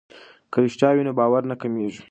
[0.51, 2.01] که رښتیا وي نو باور نه کمیږي.